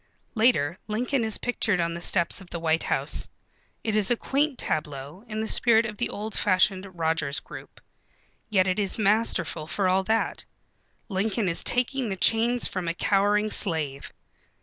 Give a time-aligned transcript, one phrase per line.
[0.33, 3.29] Later Lincoln is pictured on the steps of the White House.
[3.83, 7.79] It is a quaint tableau, in the spirit of the old fashioned Rogers group.
[8.49, 10.43] Yet it is masterful for all that.
[11.07, 14.11] Lincoln is taking the chains from a cowering slave.